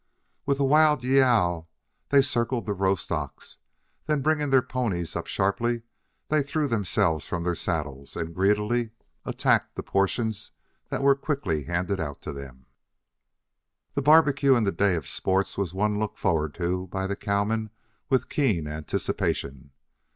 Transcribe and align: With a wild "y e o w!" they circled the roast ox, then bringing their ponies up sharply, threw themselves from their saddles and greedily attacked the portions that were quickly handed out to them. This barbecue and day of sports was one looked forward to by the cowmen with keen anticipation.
With 0.47 0.59
a 0.59 0.63
wild 0.63 1.03
"y 1.03 1.09
e 1.09 1.19
o 1.21 1.21
w!" 1.21 1.65
they 2.09 2.23
circled 2.23 2.65
the 2.65 2.73
roast 2.73 3.11
ox, 3.11 3.59
then 4.07 4.23
bringing 4.23 4.49
their 4.49 4.63
ponies 4.63 5.15
up 5.15 5.27
sharply, 5.27 5.83
threw 6.43 6.67
themselves 6.67 7.27
from 7.27 7.43
their 7.43 7.53
saddles 7.53 8.15
and 8.15 8.33
greedily 8.33 8.93
attacked 9.25 9.75
the 9.75 9.83
portions 9.83 10.49
that 10.89 11.03
were 11.03 11.13
quickly 11.15 11.65
handed 11.65 11.99
out 11.99 12.19
to 12.23 12.33
them. 12.33 12.65
This 13.93 14.01
barbecue 14.03 14.55
and 14.55 14.75
day 14.75 14.95
of 14.95 15.05
sports 15.05 15.55
was 15.55 15.71
one 15.71 15.99
looked 15.99 16.17
forward 16.17 16.55
to 16.55 16.87
by 16.87 17.05
the 17.05 17.15
cowmen 17.15 17.69
with 18.09 18.27
keen 18.27 18.67
anticipation. 18.67 19.69